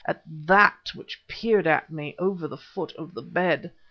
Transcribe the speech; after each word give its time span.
at 0.03 0.19
that 0.25 0.89
which 0.95 1.21
peered 1.27 1.67
at 1.67 1.91
me 1.91 2.15
over 2.17 2.47
the 2.47 2.57
foot 2.57 2.91
of 2.93 3.13
the 3.13 3.21
bed. 3.21 3.71